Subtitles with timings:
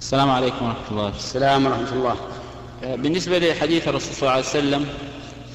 [0.00, 1.08] السلام عليكم ورحمة الله.
[1.08, 2.16] السلام ورحمة الله.
[2.82, 4.86] بالنسبة لحديث الرسول صلى الله عليه وسلم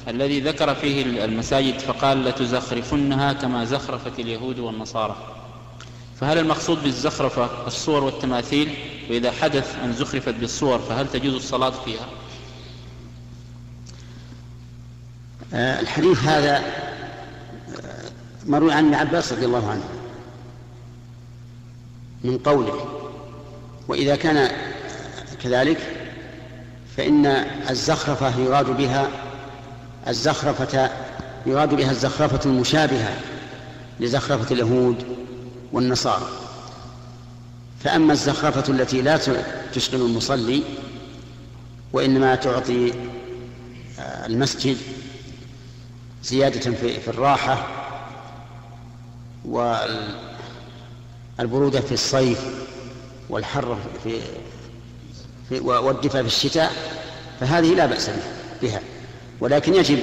[0.08, 5.16] الذي ذكر فيه المساجد فقال لتزخرفنها كما زخرفت اليهود والنصارى.
[6.20, 8.74] فهل المقصود بالزخرفة الصور والتماثيل؟
[9.10, 12.06] وإذا حدث أن زخرفت بالصور فهل تجوز الصلاة فيها؟
[15.54, 16.62] آه، الحديث هذا آه،
[18.46, 19.84] مروي عن ابن عباس رضي الله عنه
[22.24, 23.03] من قوله
[23.88, 24.50] وإذا كان
[25.42, 25.78] كذلك
[26.96, 27.26] فإن
[27.70, 29.08] الزخرفة يراد بها
[30.08, 30.90] الزخرفة
[31.46, 33.16] يراد بها الزخرفة المشابهة
[34.00, 35.04] لزخرفة اليهود
[35.72, 36.28] والنصارى.
[37.84, 39.18] فأما الزخرفة التي لا
[39.74, 40.62] تشغل المصلي
[41.92, 42.92] وإنما تعطي
[43.98, 44.76] آه، المسجد
[46.22, 47.66] زيادة في الراحة
[49.44, 52.44] والبرودة في الصيف
[53.30, 54.20] والحر في,
[55.48, 56.72] في والدفء في الشتاء
[57.40, 58.10] فهذه لا بأس
[58.62, 58.80] بها.
[59.40, 59.98] ولكن يجب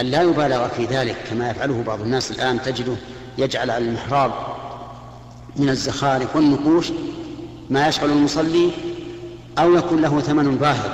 [0.00, 2.62] أن لا يبالغ في ذلك كما يفعله بعض الناس الآن.
[2.62, 2.96] تجده
[3.38, 4.32] يجعل على المحراب
[5.56, 6.92] من الزخارف والنقوش
[7.70, 8.70] ما يشغل المصلي
[9.58, 10.90] أو يكون له ثمن باهظ.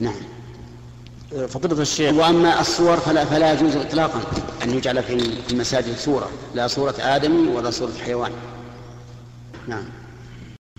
[0.00, 0.39] نعم.
[1.30, 2.14] فضيلة الشيخ.
[2.14, 4.20] وأما الصور فلا, فلا يجوز إطلاقا
[4.64, 5.12] أن يجعل في
[5.50, 8.32] المساجد صورة لا صورة آدمي ولا صورة حيوان.
[9.68, 9.84] نعم.